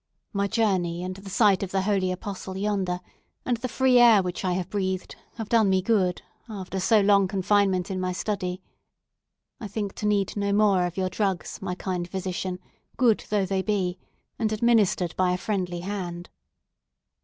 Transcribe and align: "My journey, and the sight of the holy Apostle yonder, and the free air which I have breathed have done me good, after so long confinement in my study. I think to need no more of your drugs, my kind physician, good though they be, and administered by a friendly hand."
"My 0.33 0.47
journey, 0.47 1.03
and 1.03 1.15
the 1.15 1.29
sight 1.29 1.61
of 1.61 1.69
the 1.69 1.83
holy 1.83 2.11
Apostle 2.11 2.57
yonder, 2.57 3.01
and 3.45 3.57
the 3.57 3.67
free 3.67 3.99
air 3.99 4.23
which 4.23 4.43
I 4.43 4.53
have 4.53 4.67
breathed 4.71 5.15
have 5.35 5.47
done 5.47 5.69
me 5.69 5.83
good, 5.83 6.23
after 6.49 6.79
so 6.79 7.01
long 7.01 7.27
confinement 7.27 7.91
in 7.91 7.99
my 7.99 8.11
study. 8.11 8.63
I 9.59 9.67
think 9.67 9.93
to 9.97 10.07
need 10.07 10.35
no 10.35 10.53
more 10.53 10.87
of 10.87 10.97
your 10.97 11.09
drugs, 11.11 11.61
my 11.61 11.75
kind 11.75 12.09
physician, 12.09 12.57
good 12.97 13.25
though 13.29 13.45
they 13.45 13.61
be, 13.61 13.99
and 14.39 14.51
administered 14.51 15.15
by 15.17 15.33
a 15.33 15.37
friendly 15.37 15.81
hand." 15.81 16.31